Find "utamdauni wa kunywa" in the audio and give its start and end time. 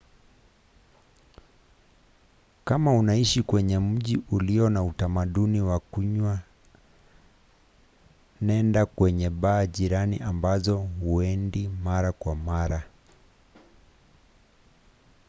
4.83-6.39